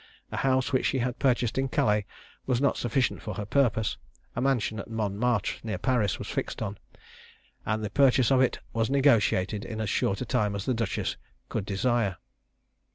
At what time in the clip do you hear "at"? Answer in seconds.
1.59-1.71, 4.79-4.89